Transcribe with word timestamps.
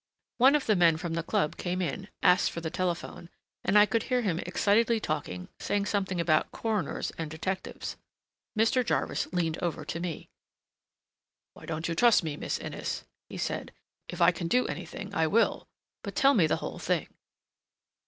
One 0.39 0.55
of 0.55 0.65
the 0.65 0.75
men 0.75 0.97
from 0.97 1.13
the 1.13 1.21
club 1.21 1.57
came 1.57 1.79
in, 1.79 2.07
asked 2.23 2.49
for 2.49 2.59
the 2.59 2.71
telephone, 2.71 3.29
and 3.63 3.77
I 3.77 3.85
could 3.85 4.01
hear 4.09 4.23
him 4.23 4.39
excitedly 4.39 4.99
talking, 4.99 5.47
saying 5.59 5.85
something 5.85 6.19
about 6.19 6.51
coroners 6.51 7.11
and 7.19 7.29
detectives. 7.29 7.97
Mr. 8.57 8.83
Jarvis 8.83 9.27
leaned 9.31 9.59
over 9.59 9.85
to 9.85 9.99
me. 9.99 10.27
"Why 11.53 11.67
don't 11.67 11.87
you 11.87 11.93
trust 11.93 12.23
me, 12.23 12.35
Miss 12.35 12.57
Innes?" 12.57 13.05
he 13.29 13.37
said. 13.37 13.73
"If 14.09 14.21
I 14.23 14.31
can 14.31 14.47
do 14.47 14.65
anything 14.65 15.13
I 15.13 15.27
will. 15.27 15.67
But 16.01 16.15
tell 16.15 16.33
me 16.33 16.47
the 16.47 16.55
whole 16.55 16.79
thing." 16.79 17.05